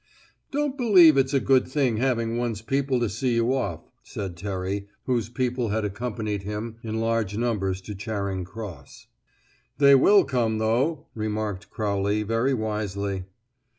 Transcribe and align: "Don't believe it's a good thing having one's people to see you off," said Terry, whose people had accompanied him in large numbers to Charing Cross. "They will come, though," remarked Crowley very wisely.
"Don't 0.49 0.79
believe 0.79 1.15
it's 1.15 1.31
a 1.35 1.39
good 1.39 1.67
thing 1.67 1.97
having 1.97 2.35
one's 2.35 2.63
people 2.63 2.99
to 3.01 3.07
see 3.07 3.35
you 3.35 3.53
off," 3.53 3.81
said 4.01 4.35
Terry, 4.35 4.87
whose 5.05 5.29
people 5.29 5.69
had 5.69 5.85
accompanied 5.85 6.41
him 6.41 6.77
in 6.81 6.99
large 6.99 7.37
numbers 7.37 7.81
to 7.81 7.93
Charing 7.93 8.43
Cross. 8.43 9.05
"They 9.77 9.93
will 9.93 10.23
come, 10.25 10.57
though," 10.57 11.05
remarked 11.13 11.69
Crowley 11.69 12.23
very 12.23 12.55
wisely. 12.55 13.25